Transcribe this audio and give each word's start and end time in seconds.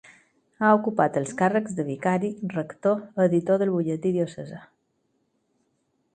Ha 0.61 0.69
ocupat 0.77 1.19
els 1.21 1.33
càrrecs 1.41 1.75
de 1.81 1.85
vicari, 1.89 2.33
rector, 2.55 2.99
editor 3.27 3.63
del 3.65 3.75
butlletí 3.77 4.15
diocesà. 4.19 4.65